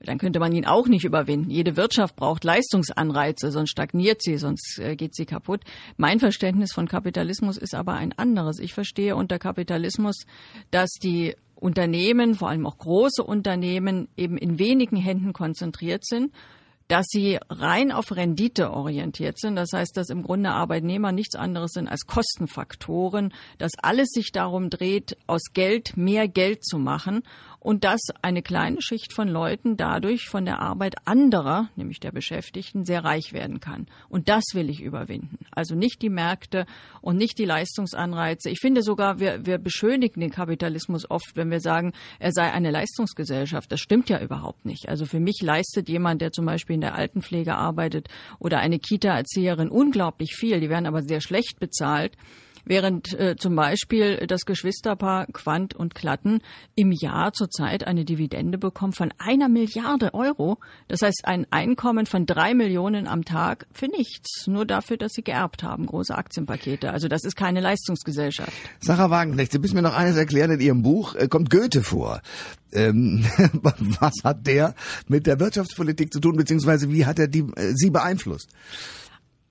[0.01, 1.51] dann könnte man ihn auch nicht überwinden.
[1.51, 5.63] Jede Wirtschaft braucht Leistungsanreize, sonst stagniert sie, sonst äh, geht sie kaputt.
[5.97, 8.59] Mein Verständnis von Kapitalismus ist aber ein anderes.
[8.59, 10.27] Ich verstehe unter Kapitalismus,
[10.71, 16.33] dass die Unternehmen, vor allem auch große Unternehmen, eben in wenigen Händen konzentriert sind
[16.89, 19.57] dass sie rein auf Rendite orientiert sind.
[19.57, 24.71] Das heißt, dass im Grunde Arbeitnehmer nichts anderes sind als Kostenfaktoren, dass alles sich darum
[24.71, 27.23] dreht, aus Geld mehr Geld zu machen
[27.66, 32.85] und dass eine kleine Schicht von Leuten dadurch von der Arbeit anderer, nämlich der Beschäftigten,
[32.85, 33.88] sehr reich werden kann.
[34.09, 35.38] Und das will ich überwinden.
[35.50, 36.64] Also nicht die Märkte
[37.00, 38.50] und nicht die Leistungsanreize.
[38.50, 42.70] Ich finde sogar, wir, wir beschönigen den Kapitalismus oft, wenn wir sagen, er sei eine
[42.70, 43.72] Leistungsgesellschaft.
[43.72, 44.88] Das stimmt ja überhaupt nicht.
[44.88, 48.07] Also für mich leistet jemand, der zum Beispiel in der Altenpflege arbeitet
[48.38, 50.61] oder eine Kita-Erzieherin unglaublich viel.
[50.61, 52.16] Die werden aber sehr schlecht bezahlt
[52.66, 56.40] während äh, zum Beispiel das Geschwisterpaar Quant und Klatten
[56.74, 60.59] im Jahr zurzeit eine Dividende bekommt von einer Milliarde Euro.
[60.88, 65.22] Das heißt ein Einkommen von drei Millionen am Tag für nichts, nur dafür, dass sie
[65.22, 66.90] geerbt haben, große Aktienpakete.
[66.90, 68.52] Also das ist keine Leistungsgesellschaft.
[68.81, 70.50] Sarah Wagenknecht, Sie müssen mir noch eines erklären.
[70.50, 72.20] In Ihrem Buch äh, kommt Goethe vor.
[72.72, 73.24] Ähm,
[74.00, 74.74] was hat der
[75.07, 78.50] mit der Wirtschaftspolitik zu tun, beziehungsweise wie hat er die, äh, Sie beeinflusst?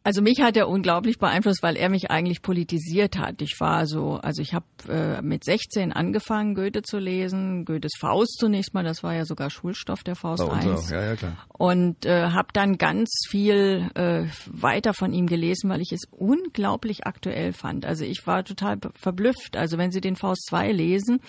[0.05, 3.41] Also mich hat er unglaublich beeinflusst, weil er mich eigentlich politisiert hat.
[3.41, 8.37] Ich war so, also ich habe äh, mit 16 angefangen, Goethe zu lesen, Goethes Faust
[8.39, 10.67] zunächst mal, das war ja sogar Schulstoff der Faust Bei uns 1.
[10.67, 11.37] auch, ja, ja, klar.
[11.57, 17.07] Und äh, habe dann ganz viel äh, weiter von ihm gelesen, weil ich es unglaublich
[17.07, 17.83] aktuell fand.
[17.87, 19.57] Also ich war total verblüfft.
[19.57, 21.19] Also wenn Sie den Faust 2 lesen,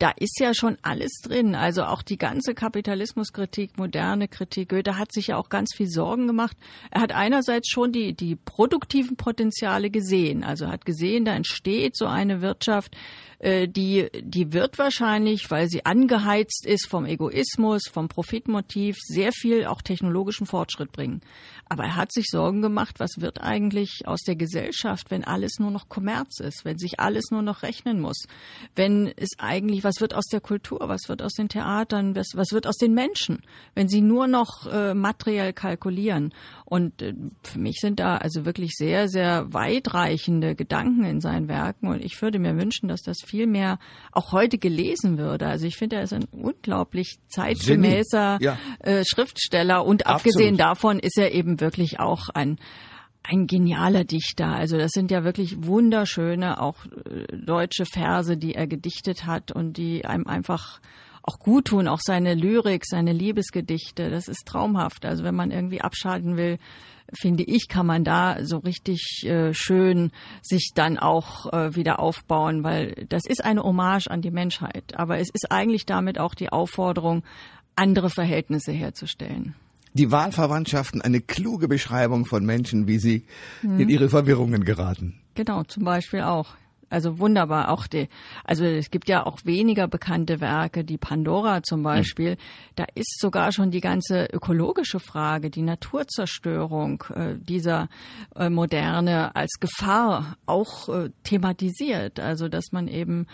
[0.00, 1.54] da ist ja schon alles drin.
[1.54, 4.70] Also auch die ganze Kapitalismuskritik, moderne Kritik.
[4.70, 6.56] Goethe hat sich ja auch ganz viel Sorgen gemacht.
[6.90, 10.42] Er hat einerseits schon die, die produktiven Potenziale gesehen.
[10.42, 12.96] Also hat gesehen, da entsteht so eine Wirtschaft,
[13.42, 19.80] die, die wird wahrscheinlich, weil sie angeheizt ist vom Egoismus, vom Profitmotiv, sehr viel auch
[19.80, 21.22] technologischen Fortschritt bringen.
[21.72, 25.70] Aber er hat sich Sorgen gemacht, was wird eigentlich aus der Gesellschaft, wenn alles nur
[25.70, 28.26] noch Kommerz ist, wenn sich alles nur noch rechnen muss,
[28.74, 32.52] wenn es eigentlich, was wird aus der Kultur, was wird aus den Theatern, was, was
[32.52, 33.42] wird aus den Menschen,
[33.74, 36.34] wenn sie nur noch äh, materiell kalkulieren.
[36.64, 41.86] Und äh, für mich sind da also wirklich sehr, sehr weitreichende Gedanken in seinen Werken.
[41.86, 43.78] Und ich würde mir wünschen, dass das viel mehr
[44.12, 45.46] auch heute gelesen würde.
[45.46, 48.58] Also ich finde, er ist ein unglaublich zeitgemäßer Ja.
[48.80, 49.84] äh, Schriftsteller.
[49.84, 50.34] Und Absolut.
[50.34, 52.58] abgesehen davon ist er eben wirklich auch ein
[53.22, 54.46] ein genialer Dichter.
[54.46, 59.76] Also das sind ja wirklich wunderschöne, auch äh, deutsche Verse, die er gedichtet hat und
[59.76, 60.80] die einem einfach
[61.22, 65.04] auch gut tun, auch seine Lyrik, seine Liebesgedichte, das ist traumhaft.
[65.04, 66.58] Also wenn man irgendwie abschalten will,
[67.12, 72.62] finde ich, kann man da so richtig äh, schön sich dann auch äh, wieder aufbauen,
[72.62, 74.94] weil das ist eine Hommage an die Menschheit.
[74.96, 77.22] Aber es ist eigentlich damit auch die Aufforderung,
[77.76, 79.54] andere Verhältnisse herzustellen.
[79.94, 83.24] Die Wahlverwandtschaften, eine kluge Beschreibung von Menschen, wie sie
[83.62, 85.20] in ihre Verwirrungen geraten.
[85.34, 86.54] Genau, zum Beispiel auch.
[86.90, 88.08] Also wunderbar, auch die,
[88.44, 92.36] also es gibt ja auch weniger bekannte Werke, die Pandora zum Beispiel,
[92.74, 97.88] da ist sogar schon die ganze ökologische Frage, die Naturzerstörung äh, dieser
[98.34, 102.18] äh, Moderne als Gefahr auch äh, thematisiert.
[102.18, 103.26] Also dass man eben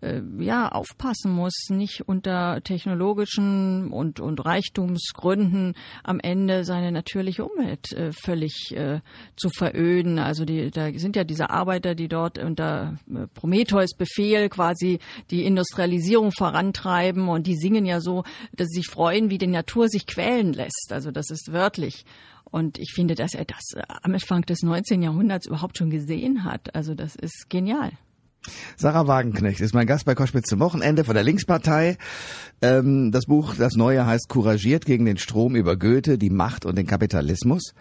[0.00, 7.92] äh, ja aufpassen muss, nicht unter technologischen und, und Reichtumsgründen am Ende seine natürliche Umwelt
[7.92, 9.00] äh, völlig äh,
[9.36, 10.18] zu veröden.
[10.18, 14.98] Also die, da sind ja diese Arbeiter, die dort unter äh, Prometheus Befehl quasi
[15.30, 19.88] die Industrialisierung vorantreiben und die singen ja so, dass sie sich freuen, wie die Natur
[19.88, 20.90] sich quälen lässt.
[20.90, 22.04] Also das ist wörtlich.
[22.44, 25.02] Und ich finde, dass er das äh, am Anfang des 19.
[25.02, 26.74] Jahrhunderts überhaupt schon gesehen hat.
[26.74, 27.92] Also das ist genial.
[28.76, 31.96] Sarah Wagenknecht ist mein Gast bei Koschwitz zum Wochenende von der Linkspartei.
[32.60, 36.76] Ähm, das Buch, das neue heißt Couragiert gegen den Strom über Goethe, die Macht und
[36.76, 37.74] den Kapitalismus.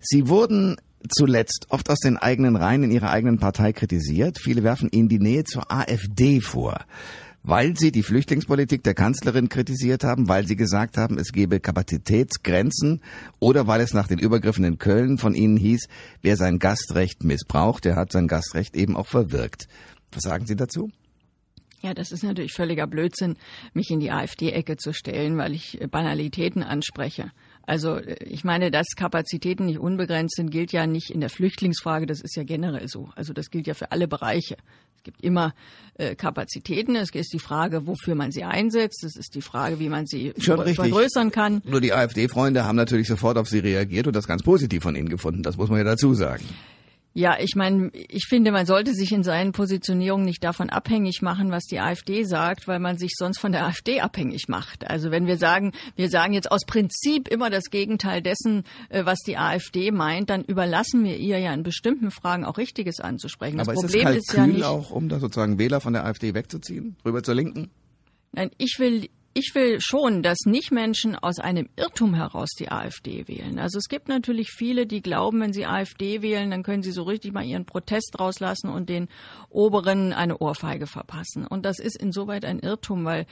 [0.00, 0.76] Sie wurden
[1.08, 4.38] zuletzt oft aus den eigenen Reihen in ihrer eigenen Partei kritisiert.
[4.40, 6.84] Viele werfen ihnen die Nähe zur AfD vor,
[7.44, 13.02] weil sie die Flüchtlingspolitik der Kanzlerin kritisiert haben, weil sie gesagt haben, es gebe Kapazitätsgrenzen
[13.38, 15.88] oder weil es nach den Übergriffen in Köln von ihnen hieß,
[16.22, 19.68] wer sein Gastrecht missbraucht, der hat sein Gastrecht eben auch verwirkt.
[20.10, 20.90] Was sagen Sie dazu?
[21.82, 23.36] Ja, das ist natürlich völliger Blödsinn,
[23.74, 27.30] mich in die AfD-Ecke zu stellen, weil ich Banalitäten anspreche.
[27.66, 32.06] Also äh, ich meine, dass Kapazitäten nicht unbegrenzt sind, gilt ja nicht in der Flüchtlingsfrage,
[32.06, 33.10] das ist ja generell so.
[33.16, 34.56] Also das gilt ja für alle Bereiche.
[34.96, 35.54] Es gibt immer
[35.98, 39.88] äh, Kapazitäten, es ist die Frage, wofür man sie einsetzt, es ist die Frage, wie
[39.90, 40.76] man sie Schon ver- richtig.
[40.76, 41.60] vergrößern kann.
[41.66, 45.08] Nur die AfD-Freunde haben natürlich sofort auf Sie reagiert und das ganz positiv von Ihnen
[45.10, 45.42] gefunden.
[45.42, 46.44] Das muss man ja dazu sagen.
[47.16, 51.52] Ja, ich meine, ich finde, man sollte sich in seinen Positionierungen nicht davon abhängig machen,
[51.52, 54.90] was die AfD sagt, weil man sich sonst von der AfD abhängig macht.
[54.90, 59.20] Also wenn wir sagen, wir sagen jetzt aus Prinzip immer das Gegenteil dessen, äh, was
[59.20, 63.58] die AfD meint, dann überlassen wir ihr ja in bestimmten Fragen auch Richtiges anzusprechen.
[63.58, 64.64] Das Aber Problem ist ist, es ja Kalkül nicht.
[64.64, 67.70] auch, um da sozusagen Wähler von der AfD wegzuziehen, rüber zur Linken?
[68.32, 73.26] Nein, ich will ich will schon, dass nicht Menschen aus einem Irrtum heraus die AfD
[73.26, 73.58] wählen.
[73.58, 77.02] Also es gibt natürlich viele, die glauben, wenn sie AfD wählen, dann können sie so
[77.02, 79.08] richtig mal ihren Protest rauslassen und den
[79.50, 81.46] Oberen eine Ohrfeige verpassen.
[81.46, 83.26] Und das ist insoweit ein Irrtum, weil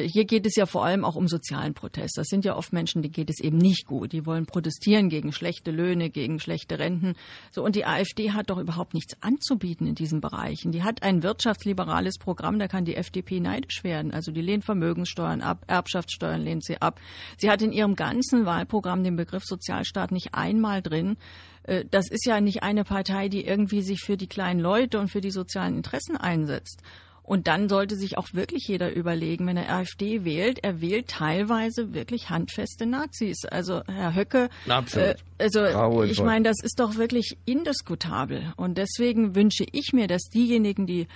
[0.00, 2.16] hier geht es ja vor allem auch um sozialen Protest.
[2.16, 4.12] Das sind ja oft Menschen, die geht es eben nicht gut.
[4.12, 7.14] Die wollen protestieren gegen schlechte Löhne, gegen schlechte Renten.
[7.50, 10.72] So und die AfD hat doch überhaupt nichts anzubieten in diesen Bereichen.
[10.72, 14.12] Die hat ein wirtschaftsliberales Programm, da kann die FDP neidisch werden.
[14.12, 17.00] Also die lehnt Vermögenssteuern ab, Erbschaftssteuern lehnt sie ab.
[17.36, 21.16] Sie hat in ihrem ganzen Wahlprogramm den Begriff Sozialstaat nicht einmal drin.
[21.64, 25.08] Äh, das ist ja nicht eine Partei, die irgendwie sich für die kleinen Leute und
[25.08, 26.82] für die sozialen Interessen einsetzt.
[27.22, 31.94] Und dann sollte sich auch wirklich jeder überlegen, wenn er AfD wählt, er wählt teilweise
[31.94, 33.44] wirklich handfeste Nazis.
[33.44, 38.52] Also Herr Höcke, äh, also ich meine, das ist doch wirklich indiskutabel.
[38.56, 41.06] Und deswegen wünsche ich mir, dass diejenigen, die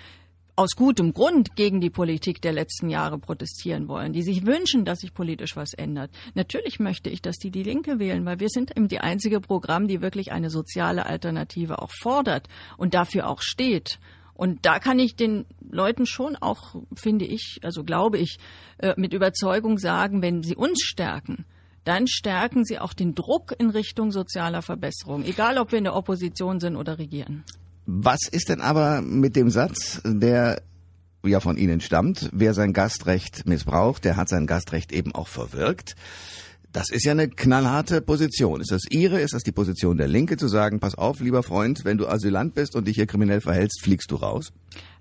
[0.57, 5.01] aus gutem Grund gegen die Politik der letzten Jahre protestieren wollen, die sich wünschen, dass
[5.01, 6.11] sich politisch was ändert.
[6.35, 9.87] Natürlich möchte ich, dass die die Linke wählen, weil wir sind eben die einzige Programm,
[9.87, 13.99] die wirklich eine soziale Alternative auch fordert und dafür auch steht.
[14.37, 18.39] Und da kann ich den Leuten schon auch, finde ich, also glaube ich,
[18.79, 21.47] äh, mit Überzeugung sagen, wenn sie uns stärken,
[21.85, 25.95] dann stärken sie auch den Druck in Richtung sozialer Verbesserung, egal ob wir in der
[25.95, 27.45] Opposition sind oder regieren.
[27.87, 30.61] Was ist denn aber mit dem Satz, der
[31.25, 35.97] ja von Ihnen stammt, wer sein Gastrecht missbraucht, der hat sein Gastrecht eben auch verwirkt.
[36.77, 38.61] Das ist ja eine knallharte Position.
[38.61, 39.19] Ist das Ihre?
[39.23, 42.55] Ist das die Position der Linke zu sagen, pass auf, lieber Freund, wenn du Asylant
[42.55, 44.53] bist und dich hier kriminell verhältst, fliegst du raus?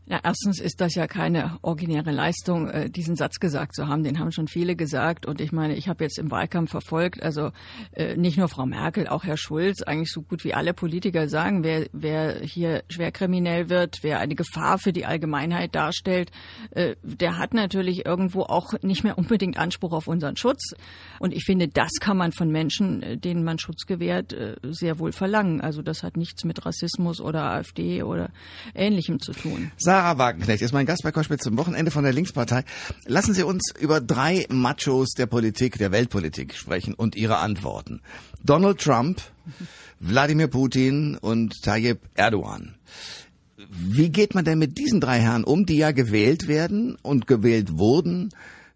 [0.07, 4.03] Ja, erstens ist das ja keine originäre Leistung, äh, diesen Satz gesagt zu haben.
[4.03, 5.25] Den haben schon viele gesagt.
[5.25, 7.49] Und ich meine, ich habe jetzt im Wahlkampf verfolgt, also
[7.91, 11.63] äh, nicht nur Frau Merkel, auch Herr Schulz, eigentlich so gut wie alle Politiker sagen,
[11.63, 16.29] wer, wer hier schwer kriminell wird, wer eine Gefahr für die Allgemeinheit darstellt,
[16.69, 20.75] äh, der hat natürlich irgendwo auch nicht mehr unbedingt Anspruch auf unseren Schutz.
[21.17, 25.61] Und ich finde, das kann man von Menschen, denen man Schutz gewährt, sehr wohl verlangen.
[25.61, 28.29] Also das hat nichts mit Rassismus oder AfD oder
[28.75, 29.71] Ähnlichem zu tun.
[29.95, 32.65] Sarah Wagenknecht ist mein Gast bei Koschwitz zum Wochenende von der Linkspartei.
[33.05, 38.01] Lassen Sie uns über drei Machos der Politik, der Weltpolitik sprechen und ihre Antworten.
[38.43, 39.21] Donald Trump,
[40.01, 42.75] Wladimir Putin und Tayyip Erdogan.
[43.69, 47.77] Wie geht man denn mit diesen drei Herren um, die ja gewählt werden und gewählt
[47.77, 48.33] wurden?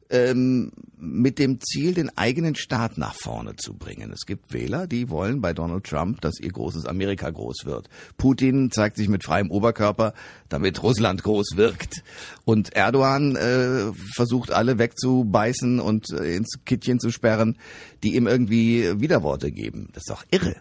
[0.09, 4.11] ähm, mit dem Ziel, den eigenen Staat nach vorne zu bringen.
[4.11, 7.89] Es gibt Wähler, die wollen bei Donald Trump, dass ihr großes Amerika groß wird.
[8.17, 10.13] Putin zeigt sich mit freiem Oberkörper,
[10.49, 12.03] damit Russland groß wirkt.
[12.45, 17.57] Und Erdogan äh, versucht alle wegzubeißen und äh, ins Kittchen zu sperren,
[18.03, 19.89] die ihm irgendwie Widerworte geben.
[19.93, 20.55] Das ist doch irre.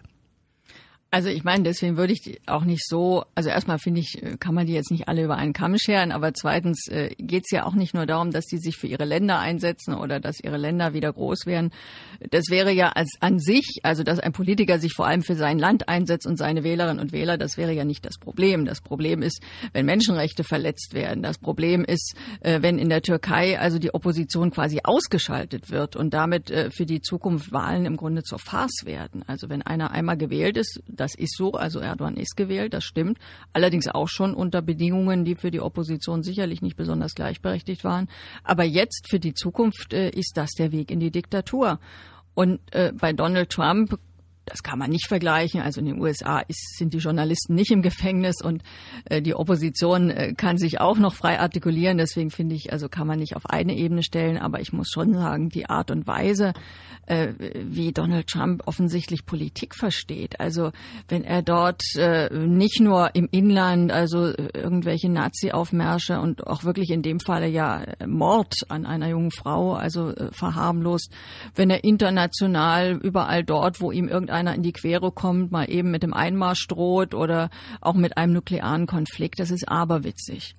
[1.11, 4.67] Also ich meine, deswegen würde ich auch nicht so, also erstmal finde ich, kann man
[4.67, 7.73] die jetzt nicht alle über einen Kamm scheren, aber zweitens äh, geht es ja auch
[7.73, 11.11] nicht nur darum, dass die sich für ihre Länder einsetzen oder dass ihre Länder wieder
[11.11, 11.71] groß werden.
[12.29, 15.57] Das wäre ja als an sich, also dass ein Politiker sich vor allem für sein
[15.57, 18.65] Land einsetzt und seine Wählerinnen und Wähler, das wäre ja nicht das Problem.
[18.65, 19.41] Das Problem ist,
[19.73, 21.23] wenn Menschenrechte verletzt werden.
[21.23, 26.13] Das Problem ist, äh, wenn in der Türkei also die Opposition quasi ausgeschaltet wird und
[26.13, 29.23] damit äh, für die Zukunft Wahlen im Grunde zur Farce werden.
[29.25, 33.17] Also wenn einer einmal gewählt ist, das ist so, also Erdogan ist gewählt, das stimmt.
[33.53, 38.09] Allerdings auch schon unter Bedingungen, die für die Opposition sicherlich nicht besonders gleichberechtigt waren.
[38.43, 41.79] Aber jetzt für die Zukunft äh, ist das der Weg in die Diktatur.
[42.33, 43.99] Und äh, bei Donald Trump
[44.49, 45.61] das kann man nicht vergleichen.
[45.61, 48.63] Also in den USA ist, sind die Journalisten nicht im Gefängnis und
[49.05, 51.97] äh, die Opposition äh, kann sich auch noch frei artikulieren.
[51.97, 54.37] Deswegen finde ich, also kann man nicht auf eine Ebene stellen.
[54.37, 56.53] Aber ich muss schon sagen, die Art und Weise,
[57.05, 60.39] äh, wie Donald Trump offensichtlich Politik versteht.
[60.39, 60.71] Also
[61.07, 66.89] wenn er dort äh, nicht nur im Inland, also äh, irgendwelche Nazi-Aufmärsche und auch wirklich
[66.91, 71.11] in dem Falle ja Mord an einer jungen Frau, also äh, verharmlost,
[71.55, 75.91] wenn er international überall dort, wo ihm irgendein einer in die Quere kommt, mal eben
[75.91, 77.49] mit dem Einmarsch droht oder
[77.81, 79.39] auch mit einem nuklearen Konflikt.
[79.39, 80.55] Das ist aberwitzig.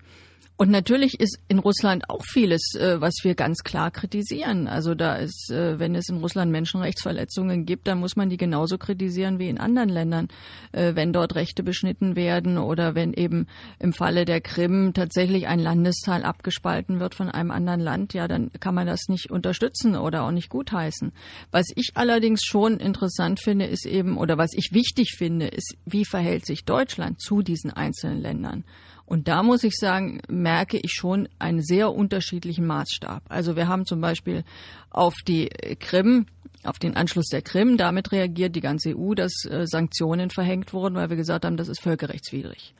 [0.61, 4.69] Und natürlich ist in Russland auch vieles, äh, was wir ganz klar kritisieren.
[4.69, 8.77] Also da ist, äh, wenn es in Russland Menschenrechtsverletzungen gibt, dann muss man die genauso
[8.77, 10.29] kritisieren wie in anderen Ländern,
[10.73, 13.47] äh, wenn dort Rechte beschnitten werden oder wenn eben
[13.79, 18.51] im Falle der Krim tatsächlich ein Landesteil abgespalten wird von einem anderen Land, ja, dann
[18.61, 21.13] kann man das nicht unterstützen oder auch nicht gutheißen.
[21.51, 26.05] Was ich allerdings schon interessant finde, ist eben, oder was ich wichtig finde, ist, wie
[26.05, 28.65] verhält sich Deutschland zu diesen einzelnen Ländern?
[29.11, 33.25] Und da muss ich sagen, merke ich schon einen sehr unterschiedlichen Maßstab.
[33.29, 34.45] Also wir haben zum Beispiel
[34.89, 35.49] auf die
[35.81, 36.27] Krim,
[36.63, 40.95] auf den Anschluss der Krim, damit reagiert die ganze EU, dass äh, Sanktionen verhängt wurden,
[40.95, 42.73] weil wir gesagt haben, das ist völkerrechtswidrig.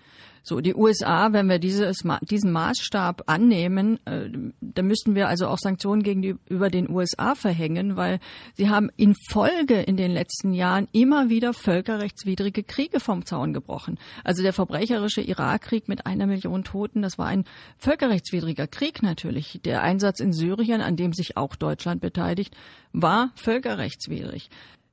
[0.43, 5.59] So, die USA, wenn wir dieses, diesen Maßstab annehmen, äh, dann müssten wir also auch
[5.59, 8.21] Sanktionen gegenüber den USA verhängen, weil
[8.55, 13.99] sie haben in Folge in den letzten Jahren immer wieder völkerrechtswidrige Kriege vom Zaun gebrochen.
[14.25, 17.45] Also der verbrecherische Irakkrieg mit einer Million Toten, das war ein
[17.79, 19.61] völkerrechtswidriger Krieg natürlich.
[19.65, 22.57] Der Einsatz in Syrien, an dem sich auch Deutschland beteiligt,
[22.93, 24.49] war völkerrechtswidrig.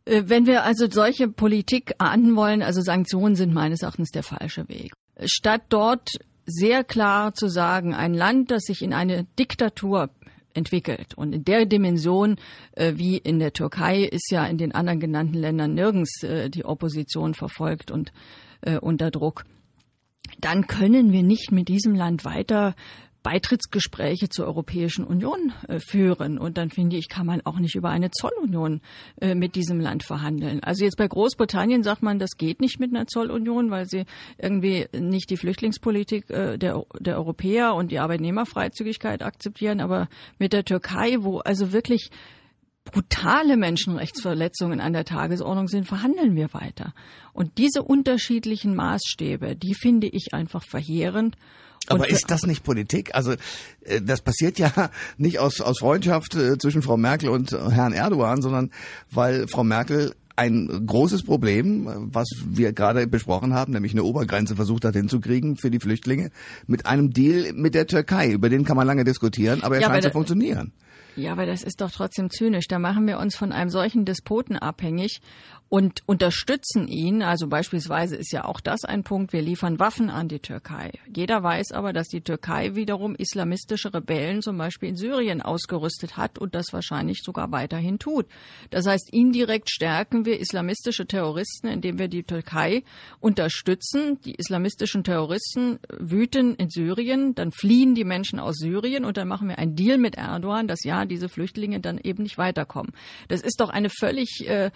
[0.06, 4.68] Äh, wenn wir also solche Politik ahnden wollen, also Sanktionen sind meines Erachtens der falsche
[4.68, 4.92] Weg
[5.26, 6.10] statt dort
[6.46, 10.10] sehr klar zu sagen, ein Land, das sich in eine Diktatur
[10.54, 11.14] entwickelt.
[11.16, 12.38] Und in der Dimension
[12.74, 16.66] äh, wie in der Türkei ist ja in den anderen genannten Ländern nirgends äh, die
[16.66, 18.12] Opposition verfolgt und
[18.62, 19.46] äh, unter Druck.
[20.40, 22.76] Dann können wir nicht mit diesem Land weiter
[23.28, 26.38] Beitrittsgespräche zur Europäischen Union äh, führen.
[26.38, 28.80] Und dann finde ich, kann man auch nicht über eine Zollunion
[29.20, 30.64] äh, mit diesem Land verhandeln.
[30.64, 34.06] Also jetzt bei Großbritannien sagt man, das geht nicht mit einer Zollunion, weil sie
[34.38, 39.82] irgendwie nicht die Flüchtlingspolitik äh, der, der Europäer und die Arbeitnehmerfreizügigkeit akzeptieren.
[39.82, 40.08] Aber
[40.40, 42.12] mit der Türkei, wo also wirklich
[42.86, 46.94] brutale Menschenrechtsverletzungen an der Tagesordnung sind, verhandeln wir weiter.
[47.34, 51.36] Und diese unterschiedlichen Maßstäbe, die finde ich einfach verheerend.
[51.88, 53.16] Aber ist das nicht Politik?
[53.16, 53.34] Also
[53.82, 54.72] äh, das passiert ja
[55.18, 58.72] nicht aus, aus Freundschaft äh, zwischen Frau Merkel und Herrn Erdogan, sondern
[59.12, 64.86] weil Frau Merkel ein großes Problem, was wir gerade besprochen haben, nämlich eine Obergrenze versucht
[64.86, 66.30] hat hinzukriegen für die Flüchtlinge,
[66.68, 68.30] mit einem Deal mit der Türkei.
[68.30, 70.74] Über den kann man lange diskutieren, aber er ja, scheint zu funktionieren.
[71.18, 72.68] Ja, aber das ist doch trotzdem zynisch.
[72.68, 75.20] Da machen wir uns von einem solchen Despoten abhängig
[75.70, 77.22] und unterstützen ihn.
[77.22, 79.34] Also beispielsweise ist ja auch das ein Punkt.
[79.34, 80.92] Wir liefern Waffen an die Türkei.
[81.14, 86.40] Jeder weiß aber, dass die Türkei wiederum islamistische Rebellen zum Beispiel in Syrien ausgerüstet hat
[86.40, 88.28] und das wahrscheinlich sogar weiterhin tut.
[88.70, 92.84] Das heißt, indirekt stärken wir islamistische Terroristen, indem wir die Türkei
[93.20, 94.20] unterstützen.
[94.22, 99.50] Die islamistischen Terroristen wüten in Syrien, dann fliehen die Menschen aus Syrien und dann machen
[99.50, 102.92] wir einen Deal mit Erdogan, dass ja diese Flüchtlinge dann eben nicht weiterkommen.
[103.28, 104.72] Das ist doch eine völlig äh,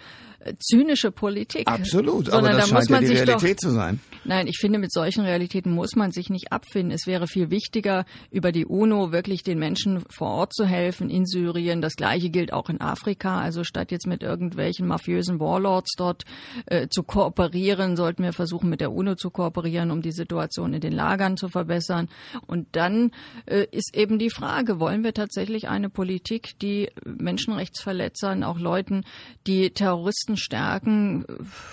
[0.58, 1.68] zynische Politik.
[1.68, 4.00] Absolut, aber das da scheint ja die Realität doch, zu sein.
[4.24, 6.92] Nein, ich finde, mit solchen Realitäten muss man sich nicht abfinden.
[6.92, 11.26] Es wäre viel wichtiger, über die UNO wirklich den Menschen vor Ort zu helfen in
[11.26, 11.80] Syrien.
[11.80, 13.40] Das Gleiche gilt auch in Afrika.
[13.40, 16.24] Also statt jetzt mit irgendwelchen mafiösen Warlords dort
[16.66, 20.80] äh, zu kooperieren, sollten wir versuchen, mit der UNO zu kooperieren, um die Situation in
[20.80, 22.08] den Lagern zu verbessern.
[22.46, 23.10] Und dann
[23.46, 29.04] äh, ist eben die Frage, wollen wir tatsächlich eine Politik, die Menschenrechtsverletzern, auch Leuten,
[29.46, 31.24] die Terroristen stärken,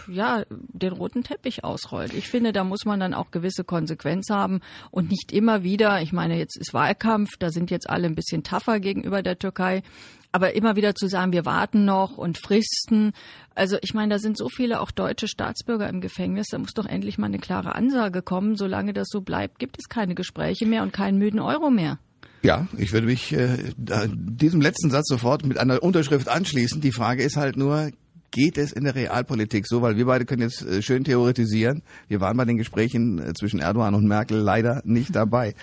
[0.07, 2.13] ja, den roten Teppich ausrollt?
[2.13, 6.13] Ich finde, da muss man dann auch gewisse Konsequenz haben und nicht immer wieder, ich
[6.13, 9.83] meine, jetzt ist Wahlkampf, da sind jetzt alle ein bisschen tougher gegenüber der Türkei.
[10.31, 13.13] Aber immer wieder zu sagen, wir warten noch und fristen.
[13.55, 16.47] Also ich meine, da sind so viele auch deutsche Staatsbürger im Gefängnis.
[16.51, 18.55] Da muss doch endlich mal eine klare Ansage kommen.
[18.55, 21.97] Solange das so bleibt, gibt es keine Gespräche mehr und keinen müden Euro mehr.
[22.41, 26.79] Ja, ich würde mich äh, diesem letzten Satz sofort mit einer Unterschrift anschließen.
[26.79, 27.91] Die Frage ist halt nur,
[28.31, 29.81] geht es in der Realpolitik so?
[29.81, 31.83] Weil wir beide können jetzt äh, schön theoretisieren.
[32.07, 35.53] Wir waren bei den Gesprächen äh, zwischen Erdogan und Merkel leider nicht dabei.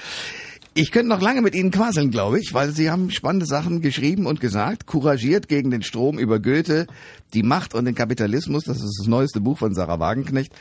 [0.75, 4.27] Ich könnte noch lange mit Ihnen quasseln, glaube ich, weil Sie haben spannende Sachen geschrieben
[4.27, 4.87] und gesagt.
[4.87, 6.87] Couragiert gegen den Strom über Goethe,
[7.33, 8.65] die Macht und den Kapitalismus.
[8.65, 10.53] Das ist das neueste Buch von Sarah Wagenknecht.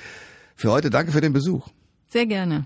[0.55, 1.67] Für heute danke für den Besuch.
[2.07, 2.65] Sehr gerne.